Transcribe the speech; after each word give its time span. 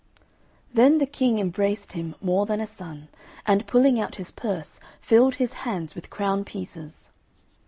Then 0.73 0.97
the 0.97 1.05
King 1.05 1.37
embraced 1.37 1.91
him 1.91 2.15
more 2.19 2.47
than 2.47 2.59
a 2.59 2.65
son, 2.65 3.07
and 3.45 3.67
pulling 3.67 3.99
out 3.99 4.15
his 4.15 4.31
purse, 4.31 4.79
filled 4.99 5.35
his 5.35 5.53
hands 5.61 5.93
with 5.93 6.09
crown 6.09 6.43
pieces. 6.43 7.11